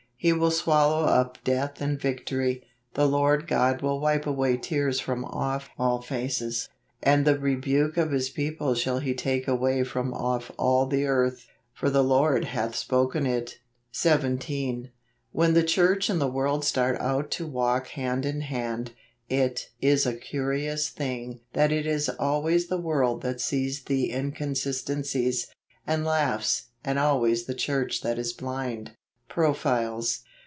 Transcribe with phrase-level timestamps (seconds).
[0.21, 2.61] "He will swallow up death in victory;
[2.93, 6.69] the Lord God will wipe away tears from off all faces;
[7.01, 11.05] and the rebuke of his people shall he take a way from off all the
[11.07, 13.49] earth: for the Lord hath spoken it."
[13.93, 14.11] JULY.
[14.13, 14.91] 79 17.
[15.31, 18.91] When the church and the world start out to walk hand in hand,
[19.27, 25.47] it is a curious thing that it is always the world that sees the inconsistencies,
[25.87, 28.91] and laughs, and always the church that is blind.
[29.29, 30.23] Profiles.